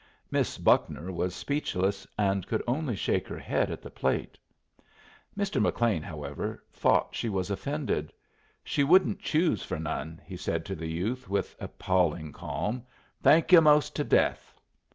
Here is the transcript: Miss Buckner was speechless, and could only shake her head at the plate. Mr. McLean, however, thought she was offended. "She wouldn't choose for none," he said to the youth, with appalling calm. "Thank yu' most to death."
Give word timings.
Miss 0.31 0.57
Buckner 0.57 1.11
was 1.11 1.35
speechless, 1.35 2.07
and 2.17 2.47
could 2.47 2.63
only 2.65 2.95
shake 2.95 3.27
her 3.27 3.37
head 3.37 3.69
at 3.69 3.83
the 3.83 3.91
plate. 3.91 4.35
Mr. 5.37 5.61
McLean, 5.61 6.01
however, 6.01 6.63
thought 6.73 7.13
she 7.13 7.29
was 7.29 7.51
offended. 7.51 8.11
"She 8.63 8.83
wouldn't 8.83 9.19
choose 9.19 9.61
for 9.61 9.77
none," 9.77 10.19
he 10.25 10.37
said 10.37 10.65
to 10.65 10.73
the 10.75 10.89
youth, 10.91 11.29
with 11.29 11.55
appalling 11.59 12.31
calm. 12.33 12.81
"Thank 13.21 13.51
yu' 13.51 13.61
most 13.61 13.95
to 13.97 14.03
death." 14.03 14.59